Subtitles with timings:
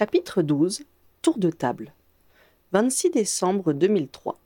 [0.00, 0.84] Chapitre 12
[1.20, 1.92] Tour de table
[2.72, 4.40] 26 décembre 2003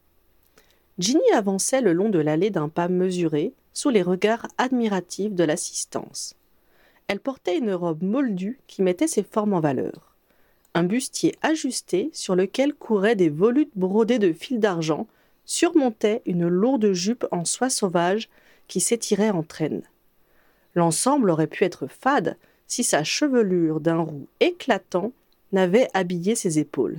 [0.98, 6.34] Ginny avançait le long de l'allée d'un pas mesuré, sous les regards admiratifs de l'assistance.
[7.06, 10.16] Elle portait une robe moldue qui mettait ses formes en valeur.
[10.74, 15.06] Un bustier ajusté sur lequel couraient des volutes brodées de fils d'argent
[15.44, 18.28] surmontait une lourde jupe en soie sauvage
[18.66, 19.84] qui s'étirait en traîne.
[20.74, 25.12] L'ensemble aurait pu être fade si sa chevelure d'un roux éclatant
[25.54, 26.98] n'avait habillé ses épaules.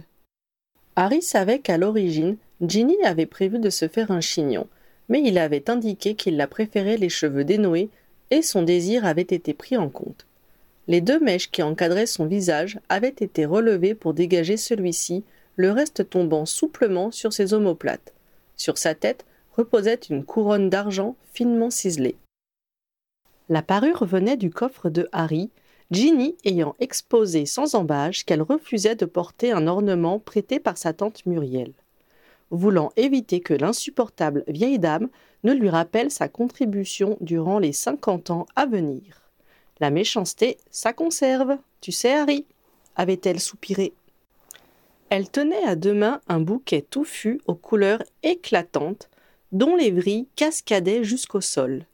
[0.95, 4.67] Harry savait qu'à l'origine, Ginny avait prévu de se faire un chignon,
[5.09, 7.89] mais il avait indiqué qu'il la préférait les cheveux dénoués
[8.31, 10.25] et son désir avait été pris en compte.
[10.87, 15.23] Les deux mèches qui encadraient son visage avaient été relevées pour dégager celui-ci,
[15.57, 18.13] le reste tombant souplement sur ses omoplates.
[18.55, 19.25] Sur sa tête
[19.57, 22.15] reposait une couronne d'argent finement ciselée.
[23.49, 25.49] La parure venait du coffre de Harry,
[25.91, 31.25] Ginny ayant exposé sans embâche qu'elle refusait de porter un ornement prêté par sa tante
[31.25, 31.73] Muriel,
[32.49, 35.09] voulant éviter que l'insupportable vieille dame
[35.43, 39.21] ne lui rappelle sa contribution durant les cinquante ans à venir.
[39.79, 42.45] La méchanceté, ça conserve, tu sais, Harry,
[42.95, 43.93] avait-elle soupiré.
[45.09, 49.09] Elle tenait à deux mains un bouquet touffu aux couleurs éclatantes,
[49.51, 51.85] dont les vrilles cascadaient jusqu'au sol.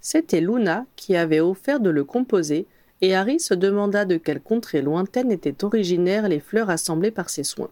[0.00, 2.66] C'était Luna qui avait offert de le composer,
[3.04, 7.44] et Harry se demanda de quelle contrée lointaine étaient originaires les fleurs assemblées par ses
[7.44, 7.68] soins.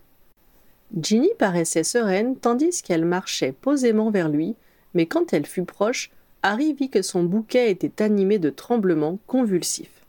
[1.01, 4.57] Ginny paraissait sereine tandis qu'elle marchait posément vers lui,
[4.93, 6.11] mais quand elle fut proche,
[6.43, 10.05] Harry vit que son bouquet était animé de tremblements convulsifs.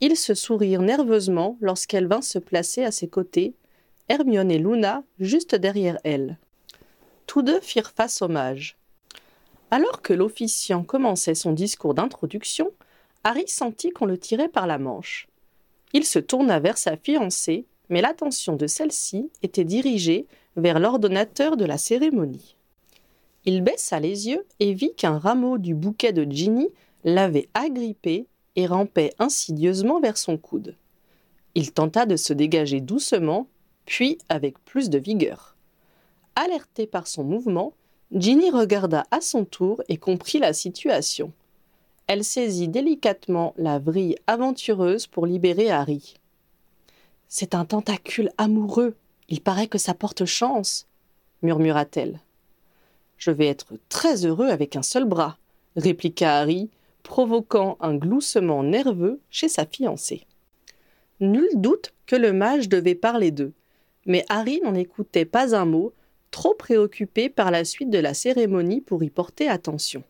[0.00, 3.54] Ils se sourirent nerveusement lorsqu'elle vint se placer à ses côtés,
[4.08, 6.36] Hermione et Luna juste derrière elle.
[7.28, 8.76] Tous deux firent face au mage.
[9.70, 12.72] Alors que l'officiant commençait son discours d'introduction,
[13.24, 15.28] Harry sentit qu'on le tirait par la manche.
[15.92, 20.26] Il se tourna vers sa fiancée, mais l'attention de celle-ci était dirigée
[20.56, 22.56] vers l'ordonnateur de la cérémonie.
[23.44, 26.68] Il baissa les yeux et vit qu'un rameau du bouquet de Ginny
[27.04, 28.26] l'avait agrippé
[28.56, 30.76] et rampait insidieusement vers son coude.
[31.54, 33.48] Il tenta de se dégager doucement,
[33.86, 35.56] puis avec plus de vigueur.
[36.36, 37.72] Alerté par son mouvement,
[38.12, 41.32] Ginny regarda à son tour et comprit la situation.
[42.08, 46.14] Elle saisit délicatement la vrille aventureuse pour libérer Harry.
[47.28, 48.96] C'est un tentacule amoureux.
[49.28, 50.86] Il paraît que ça porte chance,
[51.42, 52.18] murmura-t-elle.
[53.18, 55.36] Je vais être très heureux avec un seul bras,
[55.76, 56.70] répliqua Harry,
[57.02, 60.24] provoquant un gloussement nerveux chez sa fiancée.
[61.20, 63.52] Nul doute que le mage devait parler d'eux,
[64.06, 65.92] mais Harry n'en écoutait pas un mot,
[66.30, 70.02] trop préoccupé par la suite de la cérémonie pour y porter attention.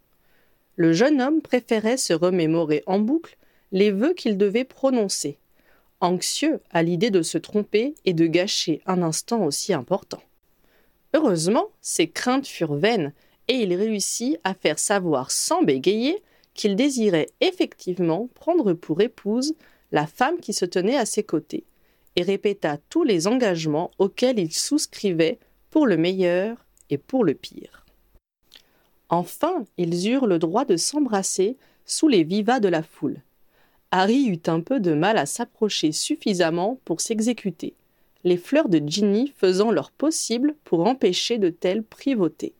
[0.78, 3.36] Le jeune homme préférait se remémorer en boucle
[3.72, 5.40] les vœux qu'il devait prononcer,
[5.98, 10.22] anxieux à l'idée de se tromper et de gâcher un instant aussi important.
[11.14, 13.12] Heureusement, ses craintes furent vaines,
[13.48, 16.22] et il réussit à faire savoir sans bégayer
[16.54, 19.56] qu'il désirait effectivement prendre pour épouse
[19.90, 21.64] la femme qui se tenait à ses côtés,
[22.14, 25.40] et répéta tous les engagements auxquels il souscrivait
[25.70, 26.56] pour le meilleur
[26.88, 27.84] et pour le pire.
[29.08, 33.22] Enfin, ils eurent le droit de s'embrasser sous les vivas de la foule.
[33.90, 37.74] Harry eut un peu de mal à s'approcher suffisamment pour s'exécuter,
[38.24, 42.54] les fleurs de Ginny faisant leur possible pour empêcher de telles privautés.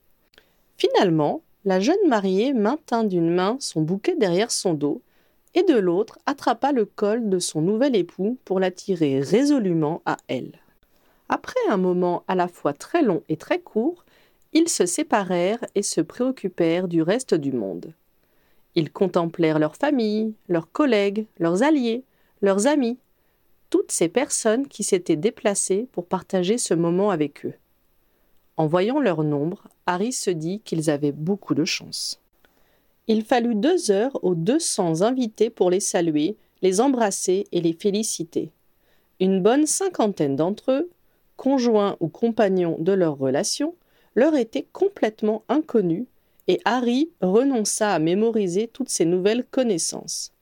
[0.76, 5.02] Finalement, la jeune mariée maintint d'une main son bouquet derrière son dos
[5.54, 10.52] et de l'autre attrapa le col de son nouvel époux pour l'attirer résolument à elle.
[11.28, 14.04] Après un moment à la fois très long et très court,
[14.52, 17.92] ils se séparèrent et se préoccupèrent du reste du monde.
[18.74, 22.04] Ils contemplèrent leurs familles, leurs collègues, leurs alliés,
[22.40, 22.98] leurs amis,
[23.70, 27.54] toutes ces personnes qui s'étaient déplacées pour partager ce moment avec eux.
[28.56, 32.20] En voyant leur nombre, Harry se dit qu'ils avaient beaucoup de chance.
[33.06, 37.72] Il fallut deux heures aux deux cents invités pour les saluer, les embrasser et les
[37.72, 38.50] féliciter.
[39.20, 40.90] Une bonne cinquantaine d'entre eux,
[41.36, 43.74] conjoints ou compagnons de leur relation,
[44.18, 46.06] leur étaient complètement inconnus,
[46.48, 50.32] et Harry renonça à mémoriser toutes ces nouvelles connaissances.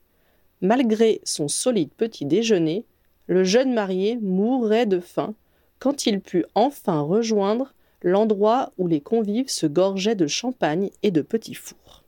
[0.61, 2.85] Malgré son solide petit déjeuner,
[3.27, 5.35] le jeune marié mourrait de faim
[5.77, 11.21] quand il put enfin rejoindre l'endroit où les convives se gorgeaient de champagne et de
[11.21, 12.03] petits fours.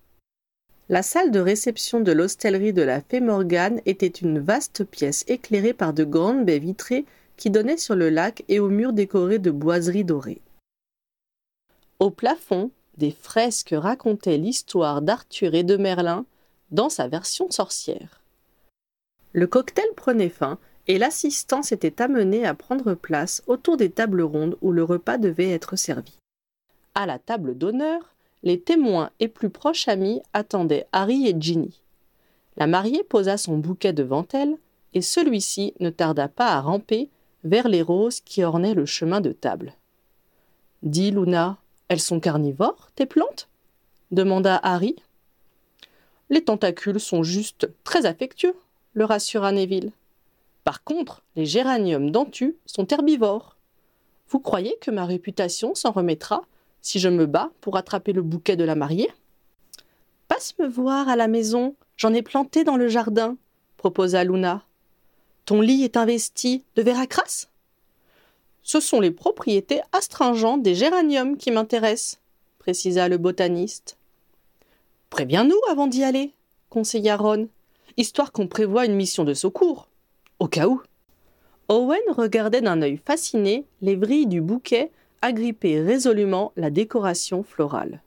[0.88, 5.74] La salle de réception de l'hostellerie de la Fée Morgane était une vaste pièce éclairée
[5.74, 7.06] par de grandes baies vitrées
[7.38, 10.42] qui donnaient sur le lac et aux murs décorés de boiseries dorées.
[12.00, 16.26] Au plafond, des fresques racontaient l'histoire d'Arthur et de Merlin
[16.72, 18.22] dans sa version sorcière.
[19.34, 20.58] Le cocktail prenait fin
[20.88, 25.52] et l'assistance était amenée à prendre place autour des tables rondes où le repas devait
[25.52, 26.18] être servi.
[26.96, 31.82] À la table d'honneur, les témoins et plus proches amis attendaient Harry et Ginny.
[32.58, 34.58] La mariée posa son bouquet devant elle,
[34.94, 37.10] et celui-ci ne tarda pas à ramper
[37.44, 39.74] vers les roses qui ornaient le chemin de table.
[40.82, 41.58] Dis, Luna,
[41.90, 43.50] elles sont carnivores, tes plantes
[44.12, 44.96] demanda Harry.
[46.30, 48.56] Les tentacules sont juste très affectueux,
[48.94, 49.92] le rassura Neville.
[50.64, 53.56] Par contre, les géraniums dentus sont herbivores.
[54.30, 56.42] Vous croyez que ma réputation s'en remettra
[56.82, 59.12] si je me bats pour attraper le bouquet de la mariée?
[60.28, 63.36] Passe me voir à la maison, j'en ai planté dans le jardin,
[63.78, 64.64] proposa Luna.
[65.46, 67.48] Ton lit est investi de veracras
[68.72, 72.20] Ce sont les propriétés astringentes des géraniums qui m'intéressent,
[72.60, 73.98] précisa le botaniste.
[75.10, 76.34] Préviens-nous avant d'y aller,
[76.70, 77.48] conseilla Ron,
[77.98, 79.88] histoire qu'on prévoie une mission de secours,
[80.38, 80.84] au cas où.
[81.68, 84.92] Owen regardait d'un œil fasciné les vrilles du bouquet
[85.24, 88.04] agripper résolument la décoration florale.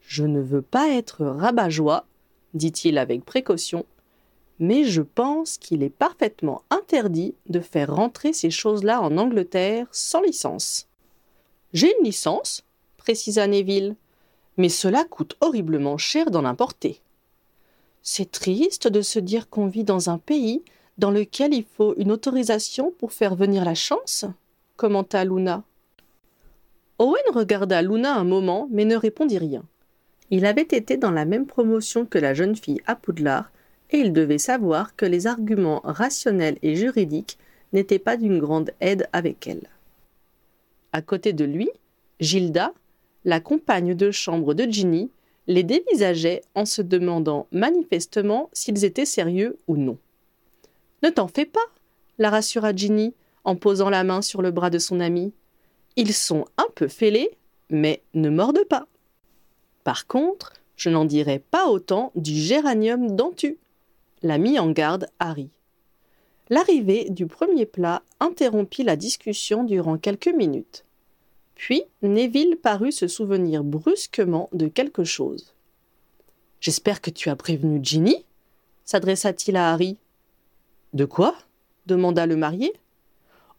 [0.00, 2.06] Je ne veux pas être rabat-joie,
[2.54, 3.84] dit-il avec précaution,
[4.58, 10.20] mais je pense qu'il est parfaitement interdit de faire rentrer ces choses-là en Angleterre sans
[10.20, 10.88] licence.
[11.72, 12.64] J'ai une licence,
[12.96, 13.96] précisa Neville,
[14.56, 17.00] mais cela coûte horriblement cher d'en importer.
[18.02, 20.62] C'est triste de se dire qu'on vit dans un pays
[20.98, 24.24] dans lequel il faut une autorisation pour faire venir la chance,
[24.76, 25.64] commenta Luna.
[26.98, 29.64] Owen regarda Luna un moment, mais ne répondit rien.
[30.30, 33.50] Il avait été dans la même promotion que la jeune fille à Poudlard,
[33.94, 37.38] et il devait savoir que les arguments rationnels et juridiques
[37.72, 39.68] n'étaient pas d'une grande aide avec elle.
[40.90, 41.70] À côté de lui,
[42.18, 42.72] Gilda,
[43.24, 45.12] la compagne de chambre de Ginny,
[45.46, 49.96] les dévisageait en se demandant manifestement s'ils étaient sérieux ou non.
[51.04, 51.60] Ne t'en fais pas,
[52.18, 53.14] la rassura Ginny
[53.44, 55.32] en posant la main sur le bras de son amie.
[55.94, 57.30] Ils sont un peu fêlés,
[57.70, 58.88] mais ne mordent pas.
[59.84, 63.56] Par contre, je n'en dirai pas autant du géranium dentu,
[64.24, 65.50] l'a mis en garde Harry.
[66.48, 70.84] L'arrivée du premier plat interrompit la discussion durant quelques minutes.
[71.54, 75.54] Puis Neville parut se souvenir brusquement de quelque chose.
[76.60, 78.24] J'espère que tu as prévenu Ginny?
[78.84, 79.98] s'adressa-t-il à Harry.
[80.92, 81.34] De quoi?
[81.86, 82.72] demanda le marié.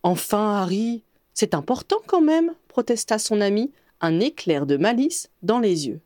[0.04, 1.04] Enfin, Harry,
[1.34, 3.72] c'est important quand même, protesta son ami,
[4.02, 6.00] un éclair de malice dans les yeux.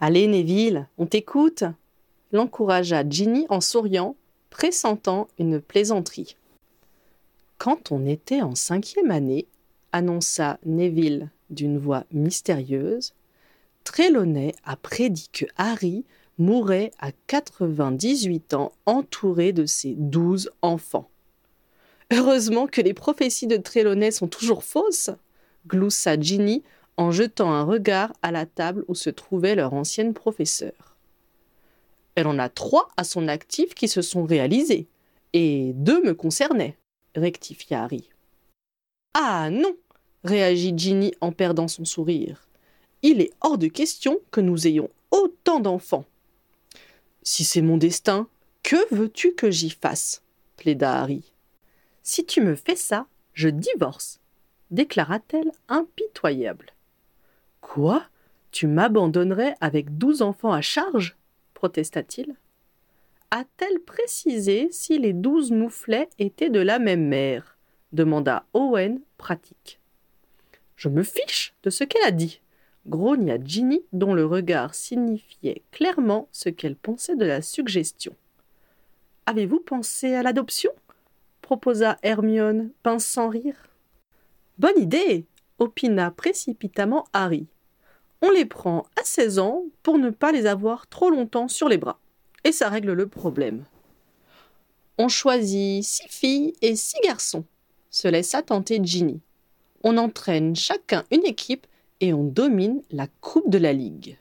[0.00, 1.64] Allez, Neville, on t'écoute
[2.32, 4.16] l'encouragea Ginny en souriant,
[4.50, 6.36] pressentant une plaisanterie.
[7.58, 9.46] Quand on était en cinquième année,
[9.92, 13.14] annonça Neville d'une voix mystérieuse,
[13.84, 16.04] Trelawney a prédit que Harry
[16.38, 21.08] mourrait à quatre-vingt-dix-huit ans entouré de ses douze enfants.
[22.12, 25.10] Heureusement que les prophéties de Trelawney sont toujours fausses,
[25.66, 26.62] gloussa Ginny
[26.96, 30.91] en jetant un regard à la table où se trouvait leur ancienne professeure.
[32.14, 34.86] Elle en a trois à son actif qui se sont réalisés,
[35.32, 36.76] et deux me concernaient,
[37.14, 38.08] rectifia Harry.
[39.14, 39.76] Ah non
[40.24, 42.46] réagit Ginny en perdant son sourire.
[43.02, 46.04] Il est hors de question que nous ayons autant d'enfants.
[47.22, 48.28] Si c'est mon destin,
[48.62, 50.22] que veux-tu que j'y fasse?
[50.56, 51.32] plaida Harry.
[52.02, 54.20] Si tu me fais ça, je divorce,
[54.70, 56.72] déclara-t-elle impitoyable.
[57.60, 58.04] Quoi?
[58.50, 61.16] Tu m'abandonnerais avec douze enfants à charge?
[61.62, 62.34] Protesta-t-il.
[63.30, 67.56] A-t-elle précisé si les douze mouflets étaient de la même mère
[67.92, 69.78] demanda Owen, pratique.
[70.74, 72.40] Je me fiche de ce qu'elle a dit,
[72.88, 78.12] grogna Ginny, dont le regard signifiait clairement ce qu'elle pensait de la suggestion.
[79.26, 80.72] Avez-vous pensé à l'adoption?
[81.42, 83.68] proposa Hermione, pince sans rire.
[84.58, 85.26] Bonne idée
[85.60, 87.46] opina précipitamment Harry.
[88.22, 91.76] On les prend à seize ans pour ne pas les avoir trop longtemps sur les
[91.76, 91.98] bras.
[92.44, 93.64] Et ça règle le problème.
[94.96, 97.44] On choisit six filles et six garçons,
[97.90, 99.20] se laissa tenter Ginny.
[99.82, 101.66] On entraîne chacun une équipe
[102.00, 104.18] et on domine la Coupe de la Ligue.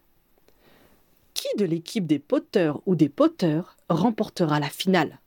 [1.33, 5.19] Qui de l'équipe des Potters ou des Potters remportera la finale?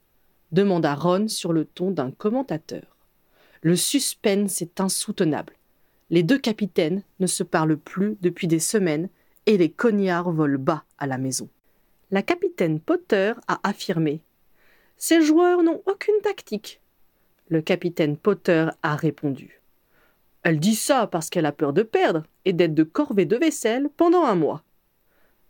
[0.50, 2.96] demanda Ron sur le ton d'un commentateur.
[3.62, 5.54] Le suspense est insoutenable.
[6.14, 9.08] Les deux capitaines ne se parlent plus depuis des semaines
[9.46, 11.48] et les cognards volent bas à la maison.
[12.12, 14.20] La capitaine Potter a affirmé
[14.96, 16.80] Ces joueurs n'ont aucune tactique.
[17.48, 19.60] Le capitaine Potter a répondu
[20.44, 23.88] Elle dit ça parce qu'elle a peur de perdre et d'être de corvée de vaisselle
[23.96, 24.62] pendant un mois.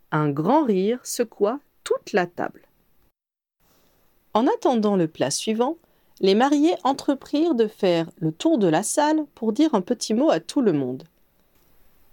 [0.09, 2.63] Un grand rire secoua toute la table.
[4.33, 5.77] En attendant le plat suivant,
[6.21, 10.29] les mariés entreprirent de faire le tour de la salle pour dire un petit mot
[10.29, 11.03] à tout le monde.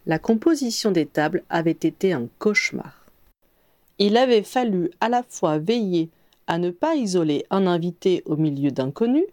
[0.06, 3.06] La composition des tables avait été un cauchemar.
[3.98, 6.10] Il avait fallu à la fois veiller
[6.48, 9.26] à ne pas isoler un invité au milieu d'inconnus,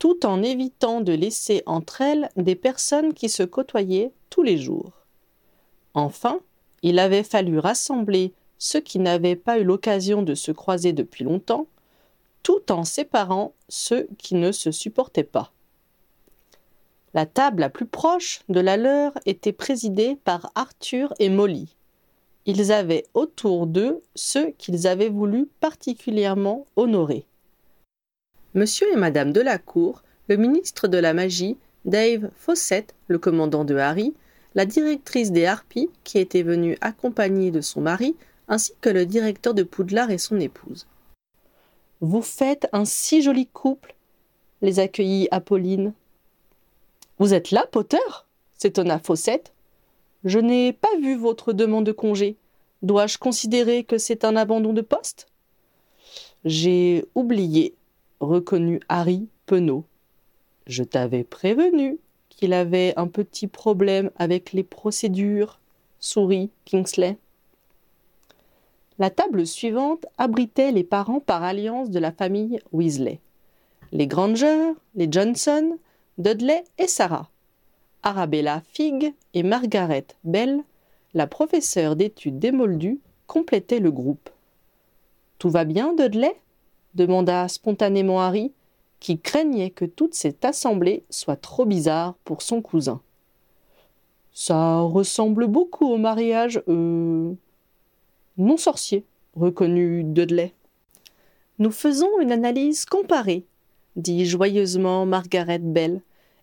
[0.00, 4.92] tout en évitant de laisser entre elles des personnes qui se côtoyaient tous les jours.
[5.94, 6.40] Enfin,
[6.82, 11.68] il avait fallu rassembler ceux qui n'avaient pas eu l'occasion de se croiser depuis longtemps,
[12.44, 15.50] tout en séparant ceux qui ne se supportaient pas.
[17.14, 21.74] La table la plus proche de la leur était présidée par Arthur et Molly.
[22.46, 27.24] Ils avaient autour d'eux ceux qu'ils avaient voulu particulièrement honorer.
[28.52, 33.64] Monsieur et Madame de la Cour, le ministre de la Magie, Dave Fawcett, le commandant
[33.64, 34.14] de Harry,
[34.54, 38.16] la directrice des Harpies, qui était venue accompagnée de son mari,
[38.48, 40.86] ainsi que le directeur de Poudlard et son épouse.
[42.00, 43.94] Vous faites un si joli couple,
[44.62, 45.94] les accueillit Apolline.
[47.18, 47.98] Vous êtes là, Potter
[48.56, 49.52] s'étonna Fawcett.
[50.24, 52.36] Je n'ai pas vu votre demande de congé.
[52.82, 55.28] Dois-je considérer que c'est un abandon de poste?
[56.44, 57.74] J'ai oublié,
[58.20, 59.84] reconnut Harry penaud.
[60.66, 61.98] Je t'avais prévenu
[62.30, 65.60] qu'il avait un petit problème avec les procédures,
[66.00, 67.16] sourit Kingsley.
[68.98, 73.20] La table suivante abritait les parents par alliance de la famille Weasley.
[73.90, 75.78] Les Granger, les Johnson,
[76.18, 77.28] Dudley et Sarah,
[78.04, 80.62] Arabella Fig et Margaret Bell,
[81.12, 84.30] la professeure d'études démoldue, complétaient le groupe.
[85.38, 86.36] Tout va bien, Dudley?
[86.94, 88.52] demanda spontanément Harry,
[89.00, 93.00] qui craignait que toute cette assemblée soit trop bizarre pour son cousin.
[94.32, 97.32] Ça ressemble beaucoup au mariage euh,
[98.36, 100.52] non sorcier, reconnut Dudley.
[101.58, 103.44] Nous faisons une analyse comparée,
[103.96, 106.00] dit joyeusement Margaret Bell,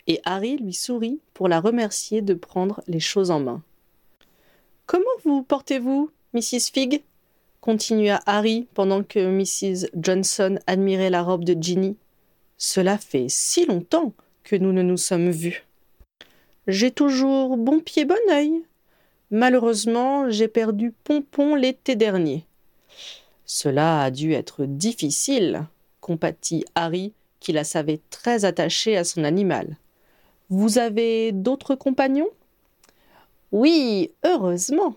[0.07, 3.61] et Harry lui sourit pour la remercier de prendre les choses en main.
[4.85, 6.71] Comment vous portez-vous, Mrs.
[6.73, 7.03] Fig
[7.61, 9.87] continua Harry pendant que Mrs.
[9.93, 11.95] Johnson admirait la robe de Ginny.
[12.57, 15.65] Cela fait si longtemps que nous ne nous sommes vus.
[16.67, 18.63] J'ai toujours bon pied bon œil.
[19.31, 22.45] Malheureusement, j'ai perdu Pompon l'été dernier.
[23.45, 25.65] Cela a dû être difficile,
[26.01, 29.77] compatit Harry qui la savait très attachée à son animal.
[30.49, 32.29] Vous avez d'autres compagnons?
[33.53, 34.95] Oui, heureusement.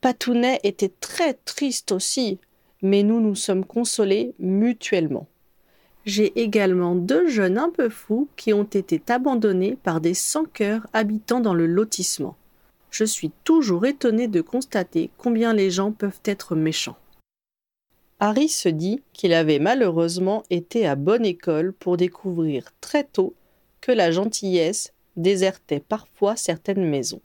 [0.00, 2.38] Patounet était très triste aussi,
[2.82, 5.26] mais nous nous sommes consolés mutuellement.
[6.06, 11.40] J'ai également deux jeunes un peu fous qui ont été abandonnés par des sans-cœurs habitant
[11.40, 12.36] dans le lotissement.
[12.90, 16.96] Je suis toujours étonné de constater combien les gens peuvent être méchants.
[18.18, 23.34] Harry se dit qu'il avait malheureusement été à bonne école pour découvrir très tôt
[23.80, 27.22] que la gentillesse désertait parfois certaines maisons.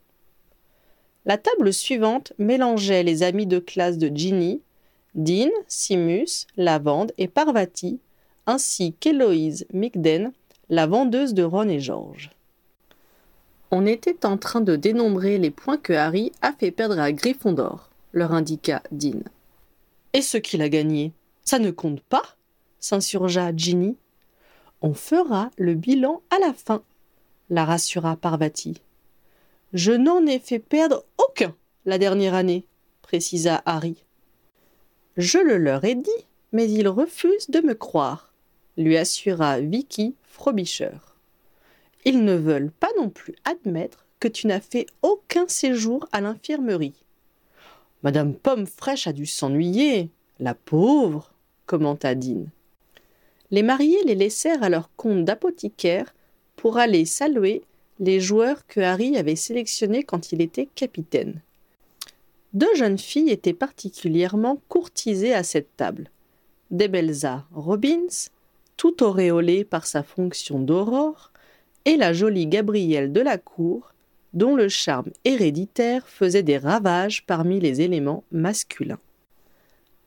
[1.26, 4.62] La table suivante mélangeait les amis de classe de Ginny,
[5.16, 8.00] Dean, Simus, Lavande et Parvati,
[8.46, 10.32] ainsi qu'Héloïse Migden,
[10.70, 12.30] la vendeuse de Ron et George.
[13.72, 17.90] On était en train de dénombrer les points que Harry a fait perdre à Gryffondor,
[18.14, 19.20] leur indiqua Dean.
[20.14, 22.36] Et ce qu'il a gagné Ça ne compte pas
[22.80, 23.98] s'insurgea Ginny.
[24.82, 26.84] On fera le bilan à la fin,
[27.50, 28.82] la rassura Parvati.
[29.74, 31.56] Je n'en ai fait perdre aucun
[31.86, 32.66] la dernière année,
[33.02, 34.04] précisa Harry.
[35.18, 38.34] Je le leur ai dit, mais ils refusent de me croire,
[38.78, 41.15] lui assura Vicky Frobisher.
[42.06, 47.04] Ils ne veulent pas non plus admettre que tu n'as fait aucun séjour à l'infirmerie.
[48.04, 50.10] Madame Pomme Fraîche a dû s'ennuyer.
[50.40, 51.34] La pauvre,
[51.66, 52.46] commenta Dean.
[53.52, 56.14] Les mariés les laissèrent à leur compte d'apothicaire
[56.56, 57.64] pour aller saluer
[58.00, 61.42] les joueurs que Harry avait sélectionnés quand il était capitaine.
[62.54, 66.10] Deux jeunes filles étaient particulièrement courtisées à cette table.
[66.72, 68.30] Debelza Robbins,
[68.78, 71.32] tout auréolée par sa fonction d'aurore,
[71.86, 73.94] et la jolie Gabrielle de la cour,
[74.34, 79.00] dont le charme héréditaire faisait des ravages parmi les éléments masculins.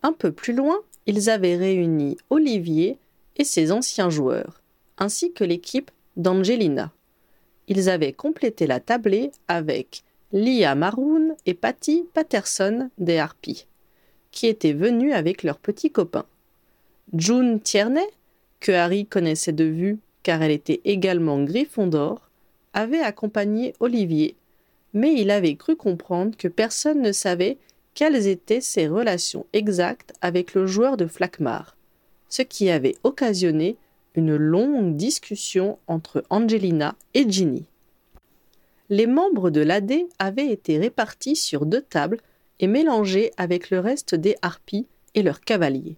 [0.03, 2.99] Un peu plus loin, ils avaient réuni Olivier
[3.37, 4.61] et ses anciens joueurs,
[4.99, 6.93] ainsi que l'équipe d'Angelina.
[7.69, 13.67] Ils avaient complété la tablée avec Lia Maroon et Patty Patterson des Harpies,
[14.31, 16.27] qui étaient venus avec leurs petits copains.
[17.15, 18.07] June Tierney,
[18.61, 22.29] que Harry connaissait de vue car elle était également Gryffondor,
[22.75, 24.37] avait accompagné Olivier,
[24.93, 27.57] mais il avait cru comprendre que personne ne savait
[27.95, 31.79] quelles étaient ses relations exactes avec le joueur de Flackmar,
[32.29, 33.79] ce qui avait occasionné
[34.17, 37.65] une longue discussion entre Angelina et Ginny.
[38.91, 42.21] Les membres de l'AD avaient été répartis sur deux tables
[42.61, 45.97] et mélangés avec le reste des harpies et leurs cavaliers.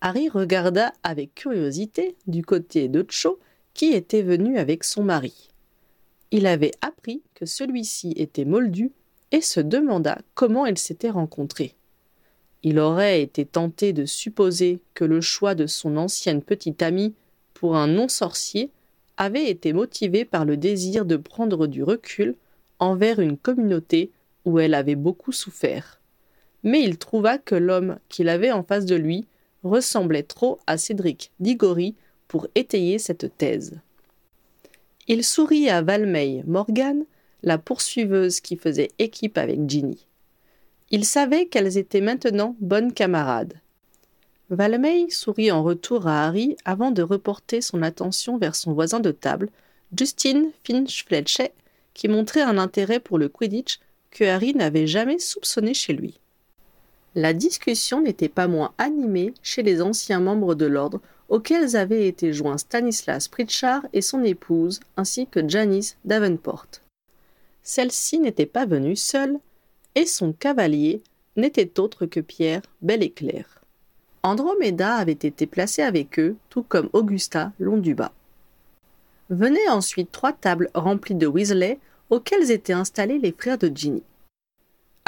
[0.00, 3.38] Harry regarda avec curiosité du côté de Cho
[3.74, 5.50] qui était venu avec son mari.
[6.30, 8.92] Il avait appris que celui-ci était moldu
[9.32, 11.74] et se demanda comment ils s'étaient rencontrés.
[12.62, 17.14] Il aurait été tenté de supposer que le choix de son ancienne petite amie
[17.54, 18.70] pour un non-sorcier
[19.16, 22.36] avait été motivé par le désir de prendre du recul
[22.78, 24.10] envers une communauté
[24.44, 26.00] où elle avait beaucoup souffert.
[26.62, 29.26] Mais il trouva que l'homme qu'il avait en face de lui
[29.64, 31.94] ressemblait trop à Cédric Diggory
[32.28, 33.80] pour étayer cette thèse.
[35.06, 37.04] Il sourit à Valmey Morgan,
[37.42, 40.06] la poursuiveuse qui faisait équipe avec Ginny.
[40.90, 43.54] Il savait qu'elles étaient maintenant bonnes camarades.
[44.50, 49.10] Valmey sourit en retour à Harry avant de reporter son attention vers son voisin de
[49.10, 49.50] table,
[49.96, 51.50] Justin Finch-Fletcher,
[51.94, 56.18] qui montrait un intérêt pour le Quidditch que Harry n'avait jamais soupçonné chez lui.
[57.18, 62.32] La discussion n'était pas moins animée chez les anciens membres de l'ordre auxquels avaient été
[62.32, 66.68] joints Stanislas Pritchard et son épouse, ainsi que Janice Davenport.
[67.64, 69.40] Celle-ci n'était pas venue seule,
[69.96, 71.02] et son cavalier
[71.34, 73.62] n'était autre que Pierre Bel Éclair.
[74.22, 78.12] Andromeda avait été placée avec eux, tout comme Augusta long du bas.
[79.28, 84.04] Venaient ensuite trois tables remplies de Weasley auxquelles étaient installés les frères de Ginny.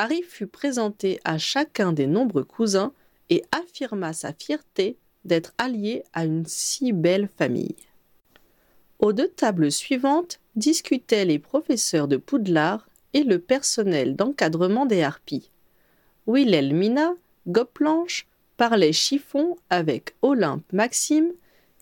[0.03, 2.95] Harry fut présenté à chacun des nombreux cousins
[3.29, 7.77] et affirma sa fierté d'être allié à une si belle famille.
[8.99, 15.51] Aux deux tables suivantes discutaient les professeurs de Poudlard et le personnel d'encadrement des harpies.
[16.27, 17.13] Wilhelmina,
[17.47, 18.27] Goplanche,
[18.57, 21.31] parlait chiffon avec Olympe Maxime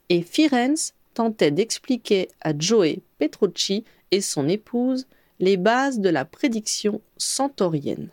[0.08, 5.06] et Firenze tentait d'expliquer à Joey Petrucci et son épouse
[5.40, 8.08] les bases de la prédiction centaurienne.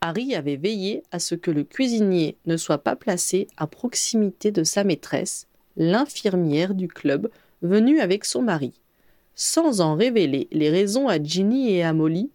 [0.00, 4.64] Harry avait veillé à ce que le cuisinier ne soit pas placé à proximité de
[4.64, 5.46] sa maîtresse,
[5.76, 7.30] l'infirmière du club,
[7.62, 8.72] venue avec son mari,
[9.34, 12.30] sans en révéler les raisons à Ginny et à Molly,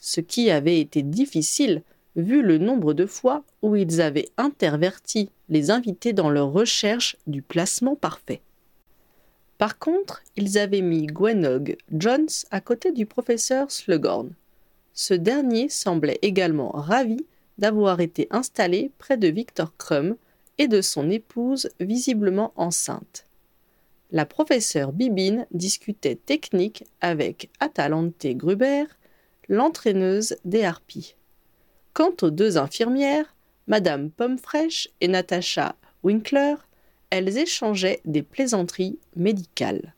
[0.00, 1.82] ce qui avait été difficile
[2.16, 7.40] vu le nombre de fois où ils avaient interverti les invités dans leur recherche du
[7.40, 8.42] placement parfait.
[9.62, 14.32] Par contre, ils avaient mis Gwenog Jones à côté du professeur Slughorn.
[14.92, 17.24] Ce dernier semblait également ravi
[17.58, 20.16] d'avoir été installé près de Victor Crum
[20.58, 23.24] et de son épouse visiblement enceinte.
[24.10, 28.86] La professeure Bibine discutait technique avec Atalante Gruber,
[29.48, 31.14] l'entraîneuse des harpies.
[31.92, 33.36] Quant aux deux infirmières,
[33.68, 36.56] Madame Pommefraîche et Natacha Winkler,
[37.12, 39.94] elles échangeaient des plaisanteries médicales.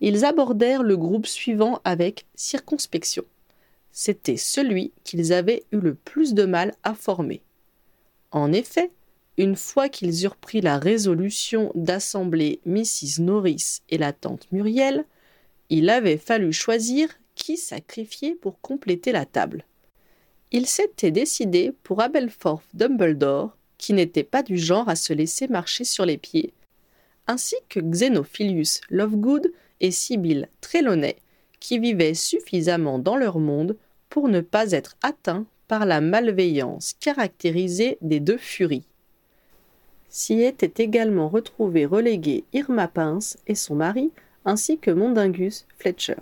[0.00, 3.22] Ils abordèrent le groupe suivant avec circonspection.
[3.92, 7.40] C'était celui qu'ils avaient eu le plus de mal à former.
[8.32, 8.90] En effet,
[9.38, 13.20] une fois qu'ils eurent pris la résolution d'assembler Mrs.
[13.20, 15.04] Norris et la tante Muriel,
[15.68, 19.64] il avait fallu choisir qui sacrifier pour compléter la table.
[20.50, 25.84] Il s'était décidé pour Abelforth Dumbledore, qui n'était pas du genre à se laisser marcher
[25.84, 26.52] sur les pieds,
[27.26, 31.16] ainsi que Xenophilius Lovegood et Sibyl Trelawney,
[31.60, 33.76] qui vivaient suffisamment dans leur monde
[34.10, 38.84] pour ne pas être atteints par la malveillance caractérisée des deux furies.
[40.10, 44.10] S'y étaient également retrouvés relégués Irma Pince et son mari,
[44.44, 46.16] ainsi que Mondingus Fletcher.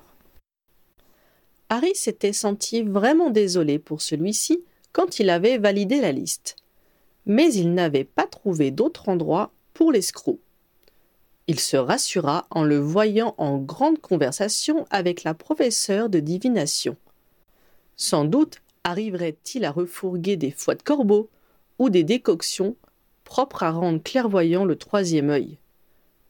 [1.70, 6.56] Harry s'était senti vraiment désolé pour celui-ci quand il avait validé la liste.
[7.28, 10.40] Mais il n'avait pas trouvé d'autre endroit pour l'escroc.
[11.46, 16.96] Il se rassura en le voyant en grande conversation avec la professeure de divination.
[17.96, 21.30] Sans doute arriverait-il à refourguer des foies de corbeau
[21.78, 22.76] ou des décoctions
[23.24, 25.58] propres à rendre clairvoyant le troisième œil,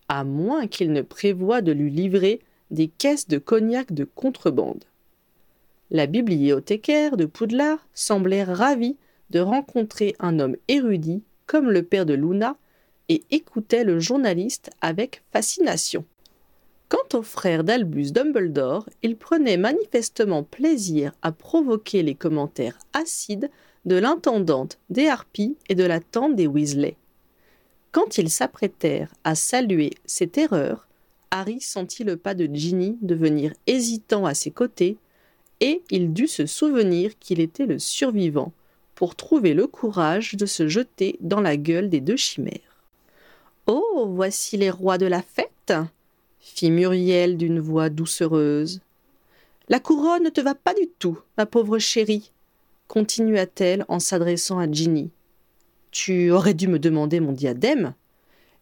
[0.08, 4.84] à moins qu'il ne prévoie de lui livrer des caisses de cognac de contrebande.
[5.90, 8.96] La bibliothécaire de Poudlard semblait ravie
[9.30, 12.56] de rencontrer un homme érudit comme le père de Luna
[13.08, 16.04] et écoutait le journaliste avec fascination.
[16.88, 23.50] Quant au frère d'Albus Dumbledore, il prenait manifestement plaisir à provoquer les commentaires acides
[23.84, 26.96] de l'intendante des Harpies et de la tante des Weasley.
[27.92, 30.88] Quand ils s'apprêtèrent à saluer cette erreur,
[31.30, 34.96] Harry sentit le pas de Ginny devenir hésitant à ses côtés
[35.60, 38.52] et il dut se souvenir qu'il était le survivant
[38.98, 42.82] pour trouver le courage de se jeter dans la gueule des deux chimères.
[43.68, 45.72] Oh, voici les rois de la fête
[46.40, 48.80] fit Muriel d'une voix doucereuse.
[49.68, 52.32] La couronne ne te va pas du tout, ma pauvre chérie,
[52.88, 55.10] continua-t-elle en s'adressant à Ginny.
[55.92, 57.94] Tu aurais dû me demander mon diadème.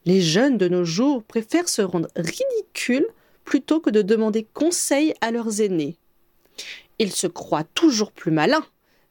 [0.04, 3.08] Les jeunes de nos jours préfèrent se rendre ridicules
[3.46, 5.96] plutôt que de demander conseil à leurs aînés.
[6.98, 8.66] Ils se croient toujours plus malins,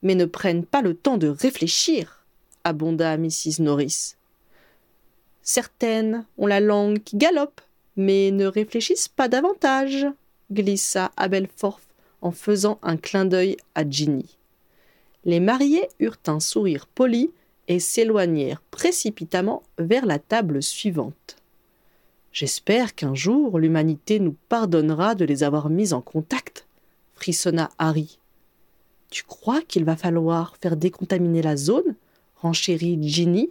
[0.06, 2.24] mais ne prennent pas le temps de réfléchir,
[2.64, 3.60] abonda Mrs.
[3.60, 4.18] Norris.
[5.42, 7.60] Certaines ont la langue qui galope,
[7.98, 10.06] mais ne réfléchissent pas davantage,
[10.52, 11.82] glissa Abelforth
[12.22, 14.38] en faisant un clin d'œil à Ginny.
[15.24, 17.32] Les mariés eurent un sourire poli
[17.68, 21.38] et s'éloignèrent précipitamment vers la table suivante.
[22.32, 26.68] J'espère qu'un jour l'humanité nous pardonnera de les avoir mis en contact,
[27.16, 28.20] frissonna Harry.
[29.16, 31.96] Tu crois qu'il va falloir faire décontaminer la zone
[32.36, 33.50] renchérit Ginny.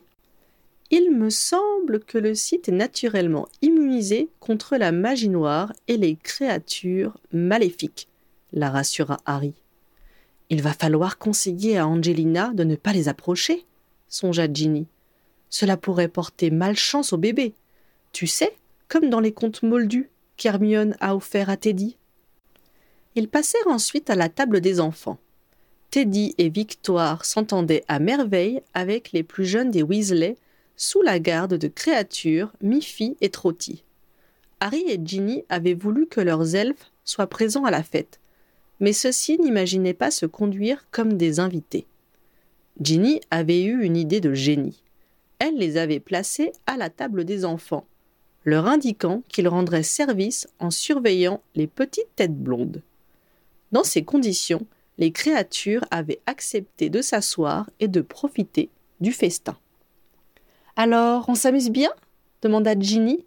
[0.91, 6.17] Il me semble que le site est naturellement immunisé contre la magie noire et les
[6.17, 8.09] créatures maléfiques,
[8.53, 9.55] la rassura Harry.
[10.51, 13.65] Il va falloir conseiller à Angelina de ne pas les approcher,
[14.11, 14.87] songea Ginny.
[15.49, 17.55] Cela pourrait porter malchance au bébé.
[18.13, 18.55] Tu sais,
[18.89, 21.97] comme dans les contes moldus qu'Hermione a offert à Teddy.
[23.15, 25.19] Ils passèrent ensuite à la table des enfants.
[25.95, 30.35] Teddy et Victoire s'entendaient à merveille avec les plus jeunes des Weasley,
[30.75, 33.85] sous la garde de créatures, Miffy et Trotty.
[34.59, 38.19] Harry et Ginny avaient voulu que leurs elfes soient présents à la fête,
[38.81, 41.87] mais ceux-ci n'imaginaient pas se conduire comme des invités.
[42.81, 44.83] Ginny avait eu une idée de génie.
[45.39, 47.87] Elle les avait placés à la table des enfants,
[48.45, 52.83] leur indiquant qu'ils rendraient service en surveillant les petites têtes blondes.
[53.71, 54.67] Dans ces conditions,
[54.99, 59.57] les créatures avaient accepté de s'asseoir et de profiter du festin.
[60.77, 61.91] Alors, on s'amuse bien?
[62.43, 63.25] demanda Ginny.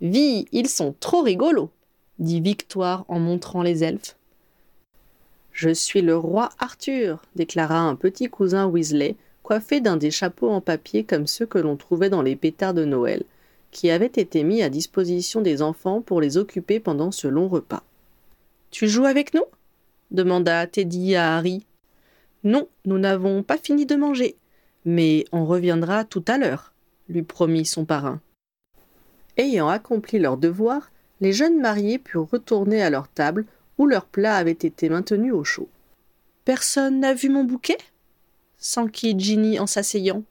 [0.00, 1.70] Vie, ils sont trop rigolos,
[2.18, 4.16] dit Victoire en montrant les elfes.
[5.52, 10.60] Je suis le roi Arthur, déclara un petit cousin Weasley, coiffé d'un des chapeaux en
[10.60, 13.22] papier comme ceux que l'on trouvait dans les pétards de Noël,
[13.70, 17.82] qui avaient été mis à disposition des enfants pour les occuper pendant ce long repas.
[18.70, 19.44] Tu joues avec nous?
[20.14, 21.66] Demanda Teddy à Harry.
[22.44, 24.36] Non, nous n'avons pas fini de manger,
[24.84, 26.72] mais on reviendra tout à l'heure,
[27.08, 28.20] lui promit son parrain.
[29.36, 33.46] Ayant accompli leur devoir, les jeunes mariés purent retourner à leur table
[33.78, 35.68] où leur plat avait été maintenu au chaud.
[36.44, 37.78] Personne n'a vu mon bouquet?
[38.58, 40.22] s'enquit Ginny en s'asseyant.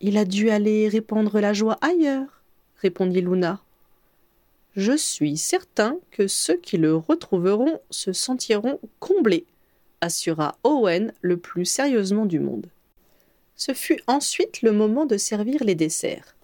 [0.00, 2.42] Il a dû aller répandre la joie ailleurs,
[2.76, 3.60] répondit Luna.
[4.74, 9.46] Je suis certain que ceux qui le retrouveront se sentiront comblés,
[10.00, 12.66] assura Owen le plus sérieusement du monde.
[13.54, 16.36] Ce fut ensuite le moment de servir les desserts.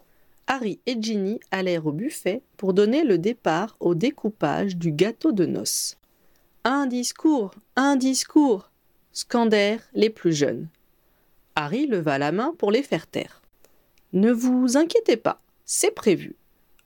[0.46, 5.46] Harry et Ginny allèrent au buffet pour donner le départ au découpage du gâteau de
[5.46, 5.96] noces.
[6.64, 8.70] Un discours, un discours
[9.12, 10.68] scandèrent les plus jeunes.
[11.54, 13.42] Harry leva la main pour les faire taire.
[14.12, 16.38] Ne vous inquiétez pas, c'est prévu.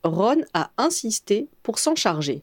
[0.04, 2.42] Ron a insisté pour s'en charger.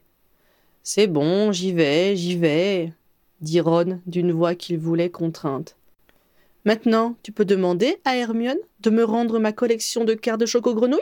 [0.84, 2.94] C'est bon, j'y vais, j'y vais,
[3.42, 5.76] dit Ron d'une voix qu'il voulait contrainte.
[6.66, 11.00] Maintenant, tu peux demander à Hermione de me rendre ma collection de cartes de choco-grenouille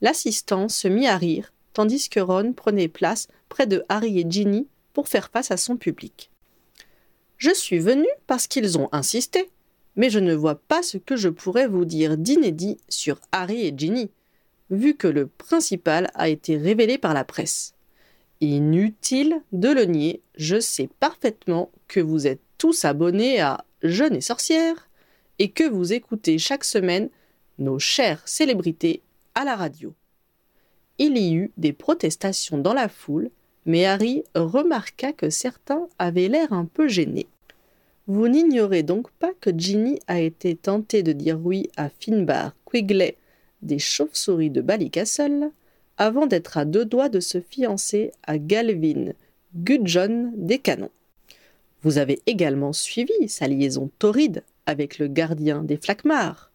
[0.00, 4.66] L'assistant se mit à rire, tandis que Ron prenait place près de Harry et Ginny
[4.92, 6.30] pour faire face à son public.
[7.38, 9.50] Je suis venu parce qu'ils ont insisté,
[9.96, 13.74] mais je ne vois pas ce que je pourrais vous dire d'inédit sur Harry et
[13.76, 14.10] Ginny,
[14.70, 17.74] vu que le principal a été révélé par la presse.
[18.40, 24.20] Inutile de le nier, je sais parfaitement que vous êtes tous abonnés à Jeune et
[24.20, 24.88] Sorcière
[25.38, 27.08] et que vous écoutez chaque semaine
[27.58, 29.02] nos chères célébrités
[29.34, 29.94] à la radio.
[30.98, 33.30] Il y eut des protestations dans la foule
[33.64, 37.28] mais Harry remarqua que certains avaient l'air un peu gênés.
[38.06, 43.16] Vous n'ignorez donc pas que Ginny a été tentée de dire oui à Finbar Quigley
[43.62, 45.50] des chauves-souris de Ballycastle
[45.98, 49.12] avant d'être à deux doigts de se fiancer à Galvin
[49.54, 50.90] Gudjon des Canons.
[51.82, 56.50] Vous avez également suivi sa liaison torride avec le gardien des Flaquemars.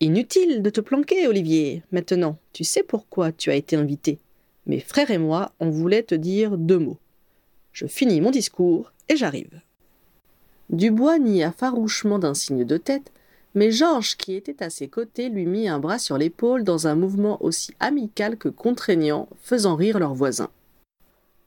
[0.00, 1.82] Inutile de te planquer, Olivier.
[1.92, 4.18] Maintenant, tu sais pourquoi tu as été invité.
[4.66, 6.98] Mes frères et moi, on voulait te dire deux mots.
[7.72, 9.60] Je finis mon discours et j'arrive.
[10.70, 13.12] Dubois nia farouchement d'un signe de tête,
[13.54, 16.94] mais Georges, qui était à ses côtés, lui mit un bras sur l'épaule dans un
[16.94, 20.50] mouvement aussi amical que contraignant, faisant rire leurs voisins.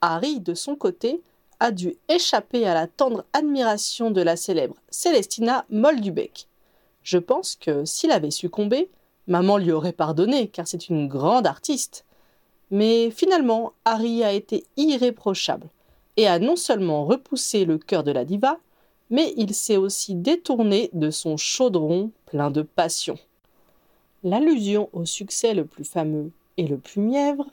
[0.00, 1.22] Harry, de son côté,
[1.60, 6.46] a dû échapper à la tendre admiration de la célèbre Célestina Moldubec.
[7.02, 8.90] Je pense que s'il avait succombé,
[9.26, 12.04] Maman lui aurait pardonné, car c'est une grande artiste.
[12.70, 15.68] Mais finalement, Harry a été irréprochable
[16.16, 18.58] et a non seulement repoussé le cœur de la diva,
[19.14, 23.16] mais il s'est aussi détourné de son chaudron plein de passion.
[24.24, 27.46] L'allusion au succès le plus fameux et le plus mièvre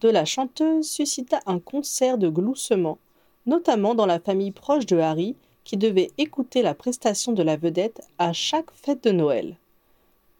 [0.00, 2.98] de la chanteuse suscita un concert de gloussements,
[3.46, 8.00] notamment dans la famille proche de Harry, qui devait écouter la prestation de la vedette
[8.18, 9.56] à chaque fête de Noël.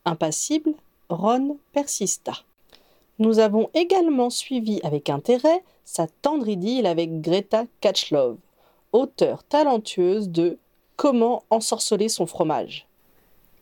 [0.05, 0.75] Impassible,
[1.09, 2.35] Ron persista.
[3.19, 8.39] Nous avons également suivi avec intérêt sa tendre idylle avec Greta Catchlove,
[8.93, 10.57] auteure talentueuse de
[10.99, 12.89] Comment ensorceler son fromage.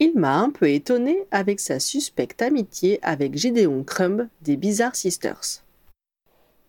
[0.01, 5.63] Il m'a un peu étonné avec sa suspecte amitié avec Gideon Crumb des Bizarre Sisters.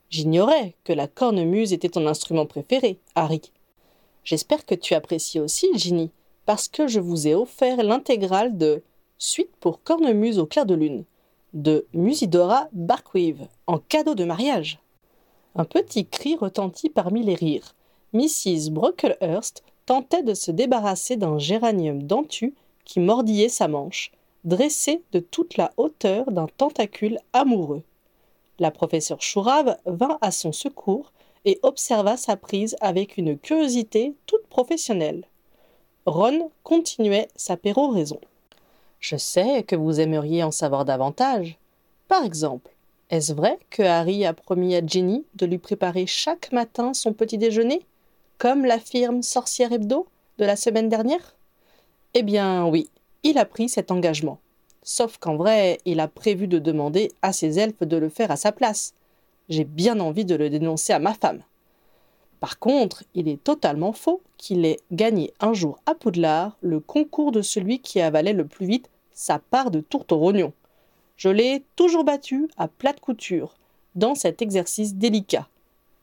[0.09, 3.53] J'ignorais que la cornemuse était ton instrument préféré, Harry.
[4.25, 6.11] J'espère que tu apprécies aussi, Ginny,
[6.45, 8.83] parce que je vous ai offert l'intégrale de
[9.17, 11.05] Suite pour cornemuse au clair de lune
[11.53, 14.79] de Musidora Barkweave en cadeau de mariage.
[15.55, 17.73] Un petit cri retentit parmi les rires.
[18.11, 18.69] Mrs.
[18.69, 22.53] Brocklehurst tentait de se débarrasser d'un géranium dentu
[22.85, 24.11] qui mordillait sa manche,
[24.43, 27.81] dressé de toute la hauteur d'un tentacule amoureux.
[28.59, 31.11] La professeure Chourave vint à son secours
[31.45, 35.23] et observa sa prise avec une curiosité toute professionnelle.
[36.05, 38.19] Ron continuait sa péroraison.
[38.99, 41.57] Je sais que vous aimeriez en savoir davantage.
[42.07, 42.71] Par exemple,
[43.09, 47.37] est-ce vrai que Harry a promis à Jenny de lui préparer chaque matin son petit
[47.37, 47.85] déjeuner,
[48.37, 51.35] comme l'affirme Sorcière Hebdo de la semaine dernière?
[52.13, 52.89] Eh bien oui,
[53.23, 54.39] il a pris cet engagement.
[54.83, 58.37] Sauf qu'en vrai, il a prévu de demander à ses elfes de le faire à
[58.37, 58.93] sa place.
[59.49, 61.41] J'ai bien envie de le dénoncer à ma femme.
[62.39, 67.31] Par contre, il est totalement faux qu'il ait gagné un jour à Poudlard le concours
[67.31, 70.53] de celui qui avalait le plus vite sa part de tourte au rognon.
[71.15, 73.55] Je l'ai toujours battu à plate couture
[73.95, 75.47] dans cet exercice délicat.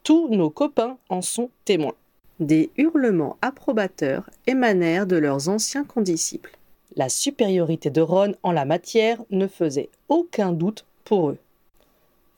[0.03, 1.95] Tous nos copains en sont témoins.
[2.41, 6.59] Des hurlements approbateurs émanèrent de leurs anciens condisciples.
[6.97, 11.39] La supériorité de Ron en la matière ne faisait aucun doute pour eux.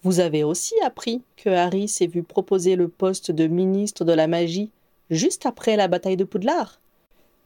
[0.03, 4.27] Vous avez aussi appris que Harry s'est vu proposer le poste de ministre de la
[4.27, 4.71] magie
[5.11, 6.79] juste après la bataille de Poudlard.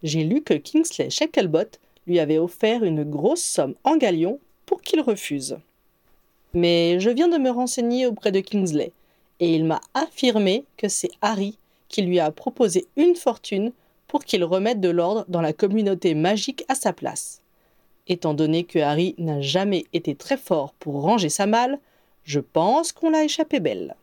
[0.02, 5.00] J'ai lu que Kingsley Shacklebot lui avait offert une grosse somme en galions pour qu'il
[5.00, 5.56] refuse.
[6.52, 8.90] Mais je viens de me renseigner auprès de Kingsley,
[9.38, 11.56] et il m'a affirmé que c'est Harry
[11.90, 13.72] qui lui a proposé une fortune
[14.09, 17.42] pour qu'il remette de l'ordre dans la communauté magique à sa place.
[18.09, 21.79] Étant donné que Harry n'a jamais été très fort pour ranger sa malle,
[22.24, 23.96] je pense qu'on l'a échappé belle.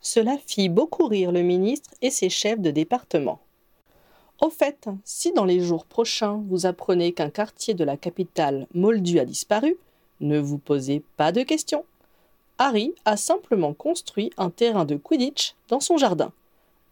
[0.00, 3.38] Cela fit beaucoup rire le ministre et ses chefs de département.
[4.40, 9.18] Au fait, si dans les jours prochains vous apprenez qu'un quartier de la capitale Moldu
[9.18, 9.76] a disparu,
[10.20, 11.84] ne vous posez pas de questions.
[12.58, 16.32] Harry a simplement construit un terrain de Quidditch dans son jardin,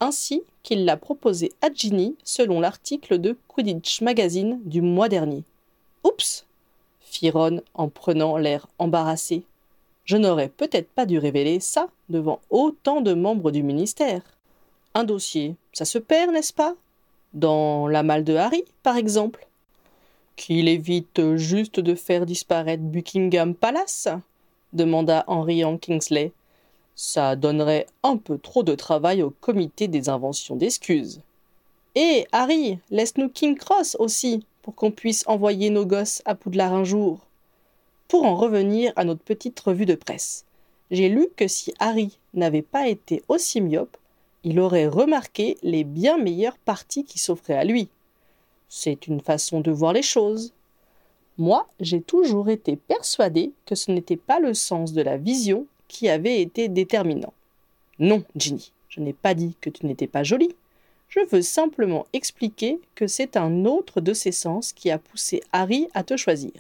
[0.05, 5.43] ainsi qu'il l'a proposé à Ginny selon l'article de Quidditch Magazine du mois dernier.
[6.05, 6.45] Oups
[7.01, 9.45] fit Ron en prenant l'air embarrassé.
[10.05, 14.21] Je n'aurais peut-être pas dû révéler ça devant autant de membres du ministère.
[14.93, 16.75] Un dossier, ça se perd, n'est-ce pas?
[17.33, 19.47] Dans la malle de Harry, par exemple
[20.37, 24.09] Qu'il évite juste de faire disparaître Buckingham Palace?
[24.75, 26.33] demanda en riant Kingsley.
[26.95, 31.21] Ça donnerait un peu trop de travail au comité des inventions d'excuses.
[31.97, 36.85] Et Harry, laisse-nous King Cross aussi, pour qu'on puisse envoyer nos gosses à Poudlard un
[36.85, 37.21] jour.
[38.09, 40.45] Pour en revenir à notre petite revue de presse,
[40.91, 43.97] j'ai lu que si Harry n'avait pas été aussi myope,
[44.45, 47.89] il aurait remarqué les bien meilleures parties qui s'offraient à lui.
[48.69, 50.53] C'est une façon de voir les choses.
[51.39, 56.09] Moi, j'ai toujours été persuadé que ce n'était pas le sens de la vision qui
[56.09, 57.33] avait été déterminant.
[58.01, 60.57] Non, Ginny, je n'ai pas dit que tu n'étais pas jolie.
[61.09, 65.87] Je veux simplement expliquer que c'est un autre de ces sens qui a poussé Harry
[65.95, 66.51] à te choisir.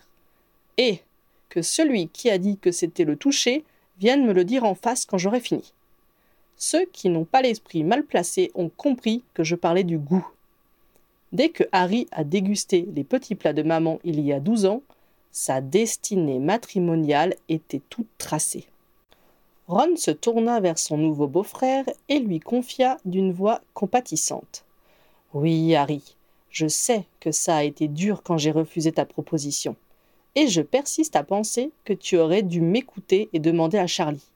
[0.78, 1.00] Et
[1.48, 3.64] que celui qui a dit que c'était le toucher
[3.98, 5.72] vienne me le dire en face quand j'aurai fini.
[6.56, 10.26] Ceux qui n'ont pas l'esprit mal placé ont compris que je parlais du goût.
[11.32, 14.82] Dès que Harry a dégusté les petits plats de maman il y a douze ans,
[15.32, 18.68] sa destinée matrimoniale était toute tracée.
[19.66, 24.64] Ron se tourna vers son nouveau beau-frère et lui confia d'une voix compatissante.
[25.32, 26.02] Oui, Harry,
[26.50, 29.74] je sais que ça a été dur quand j'ai refusé ta proposition
[30.34, 34.26] et je persiste à penser que tu aurais dû m'écouter et demander à Charlie.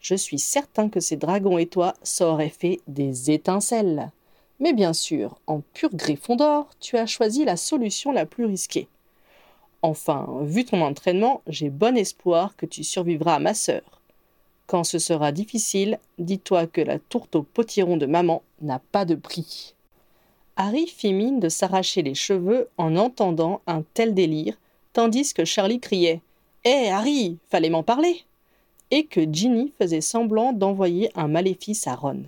[0.00, 4.10] Je suis certain que ces dragons et toi, ça aurait fait des étincelles.
[4.58, 8.88] Mais bien sûr, en pur griffon d'or, tu as choisi la solution la plus risquée.
[9.82, 14.01] Enfin, vu ton entraînement, j'ai bon espoir que tu survivras à ma sœur.
[14.66, 19.14] Quand ce sera difficile, dis-toi que la tourte au potiron de maman n'a pas de
[19.14, 19.74] prix.
[20.56, 24.56] Harry fit mine de s'arracher les cheveux en entendant un tel délire,
[24.92, 26.20] tandis que Charlie criait
[26.64, 28.24] Hé, Harry, fallait m'en parler
[28.92, 32.24] et que Ginny faisait semblant d'envoyer un maléfice à Ron.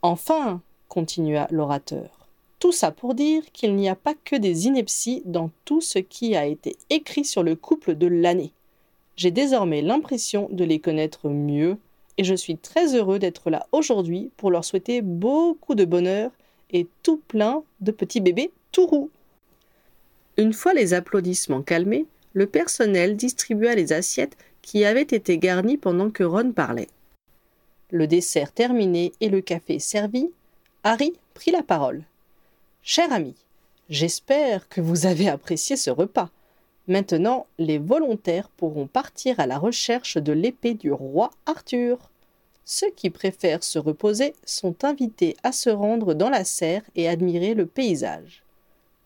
[0.00, 2.26] Enfin, continua l'orateur,
[2.58, 6.34] tout ça pour dire qu'il n'y a pas que des inepties dans tout ce qui
[6.34, 8.52] a été écrit sur le couple de l'année.
[9.18, 11.76] J'ai désormais l'impression de les connaître mieux,
[12.18, 16.30] et je suis très heureux d'être là aujourd'hui pour leur souhaiter beaucoup de bonheur
[16.70, 19.10] et tout plein de petits bébés tout roux.
[20.36, 26.10] Une fois les applaudissements calmés, le personnel distribua les assiettes qui avaient été garnies pendant
[26.10, 26.88] que Ron parlait.
[27.90, 30.30] Le dessert terminé et le café servi,
[30.84, 32.04] Harry prit la parole.
[32.84, 33.34] Cher ami,
[33.90, 36.30] j'espère que vous avez apprécié ce repas.
[36.88, 41.98] Maintenant, les volontaires pourront partir à la recherche de l'épée du roi Arthur.
[42.64, 47.52] Ceux qui préfèrent se reposer sont invités à se rendre dans la serre et admirer
[47.52, 48.42] le paysage.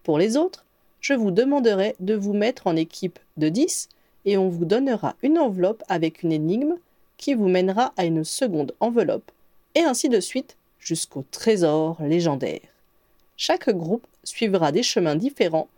[0.05, 0.65] Pour les autres,
[1.01, 3.89] je vous demanderai de vous mettre en équipe de dix
[4.25, 6.77] et on vous donnera une enveloppe avec une énigme
[7.17, 9.31] qui vous mènera à une seconde enveloppe,
[9.75, 12.61] et ainsi de suite jusqu'au trésor légendaire.
[13.37, 15.69] Chaque groupe suivra des chemins différents,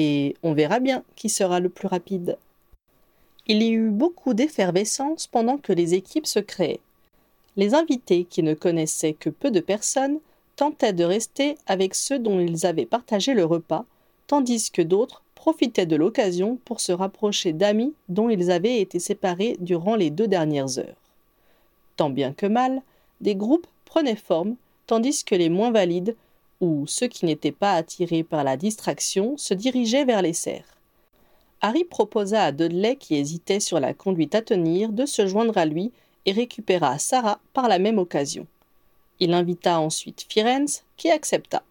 [0.00, 2.38] et on verra bien qui sera le plus rapide.
[3.48, 6.78] Il y eut beaucoup d'effervescence pendant que les équipes se créaient.
[7.56, 10.20] Les invités, qui ne connaissaient que peu de personnes,
[10.54, 13.86] tentaient de rester avec ceux dont ils avaient partagé le repas,
[14.28, 19.56] tandis que d'autres profitaient de l'occasion pour se rapprocher d'amis dont ils avaient été séparés
[19.58, 21.02] durant les deux dernières heures.
[21.96, 22.82] Tant bien que mal,
[23.20, 24.54] des groupes prenaient forme,
[24.86, 26.14] tandis que les moins valides,
[26.60, 30.78] ou ceux qui n'étaient pas attirés par la distraction, se dirigeaient vers les serres.
[31.60, 35.64] Harry proposa à Dudley, qui hésitait sur la conduite à tenir, de se joindre à
[35.64, 35.92] lui
[36.26, 38.46] et récupéra Sarah par la même occasion.
[39.20, 41.62] Il invita ensuite Firenze, qui accepta.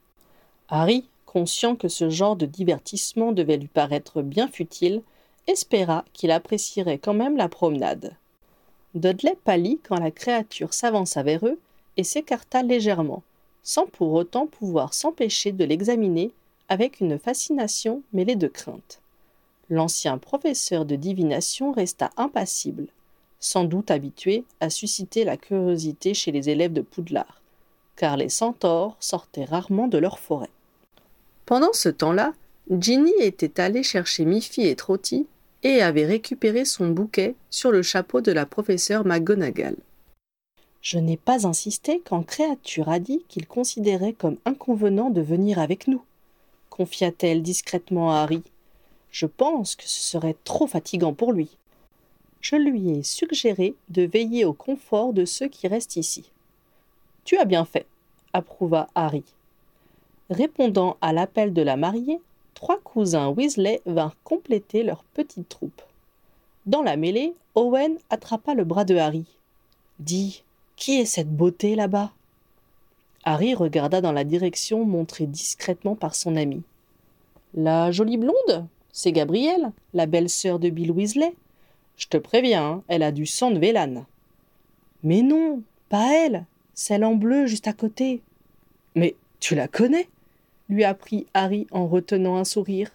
[0.67, 5.01] Harry, conscient que ce genre de divertissement devait lui paraître bien futile,
[5.47, 8.15] espéra qu'il apprécierait quand même la promenade.
[8.95, 11.59] Dudley pâlit quand la créature s'avança vers eux
[11.95, 13.23] et s'écarta légèrement,
[13.67, 16.31] sans pour autant pouvoir s'empêcher de l'examiner
[16.69, 19.01] avec une fascination mêlée de crainte.
[19.69, 22.87] L'ancien professeur de divination resta impassible,
[23.41, 27.41] sans doute habitué à susciter la curiosité chez les élèves de Poudlard,
[27.97, 30.49] car les centaures sortaient rarement de leur forêt.
[31.45, 32.33] Pendant ce temps-là,
[32.71, 35.27] Ginny était allée chercher Miffy et Trotty
[35.63, 39.75] et avait récupéré son bouquet sur le chapeau de la professeure McGonagall.
[40.81, 45.87] Je n'ai pas insisté quand Créature a dit qu'il considérait comme inconvenant de venir avec
[45.87, 46.03] nous,
[46.69, 48.43] confia-t-elle discrètement à Harry.
[49.11, 51.49] Je pense que ce serait trop fatigant pour lui.
[52.41, 56.29] Je lui ai suggéré de veiller au confort de ceux qui restent ici.
[57.25, 57.87] Tu as bien fait,
[58.31, 59.23] approuva Harry.
[60.29, 62.21] Répondant à l'appel de la mariée,
[62.53, 65.81] trois cousins Weasley vinrent compléter leur petite troupe.
[66.65, 69.25] Dans la mêlée, Owen attrapa le bras de Harry.
[69.99, 70.43] Dis,
[70.77, 72.11] qui est cette beauté là-bas?
[73.25, 76.61] Harry regarda dans la direction montrée discrètement par son ami.
[77.53, 78.67] La jolie blonde?
[78.93, 81.35] C'est Gabrielle, la belle-sœur de Bill Weasley.
[81.97, 84.05] Je te préviens, hein, elle a du sang de Vélane.
[85.03, 88.21] Mais non, pas elle, celle en bleu juste à côté.
[88.95, 90.07] Mais tu la connais?
[90.69, 92.91] lui apprit Harry en retenant un sourire.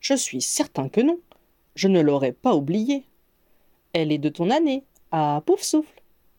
[0.00, 1.18] Je suis certain que non.
[1.74, 3.04] Je ne l'aurais pas oubliée.
[3.92, 4.82] Elle est de ton année,
[5.12, 5.95] à pouf souffle.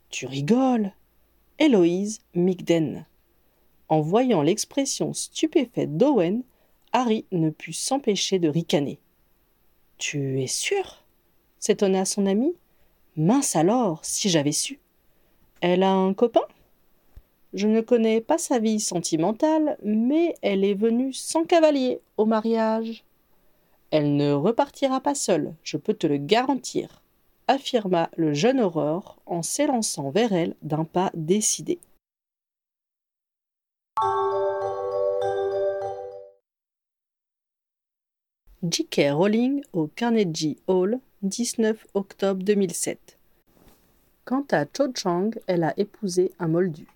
[0.10, 0.94] Tu rigoles?
[1.60, 3.06] Héloïse Migden.
[3.90, 6.44] En voyant l'expression stupéfaite d'Owen,
[6.94, 9.00] Harry ne put s'empêcher de ricaner.
[9.98, 11.04] Tu es sûr?
[11.60, 12.54] s'étonna son ami.
[13.18, 14.80] Mince alors, si j'avais su.
[15.62, 16.46] Elle a un copain?
[17.54, 23.04] Je ne connais pas sa vie sentimentale, mais elle est venue sans cavalier au mariage.
[23.90, 27.02] Elle ne repartira pas seule, je peux te le garantir,
[27.48, 31.80] affirma le jeune Aurore en s'élançant vers elle d'un pas décidé.
[38.64, 39.12] J.K.
[39.12, 43.18] Rowling au Carnegie Hall, 19 octobre 2007.
[44.26, 46.88] Quant à Cho Chang, elle a épousé un moldu.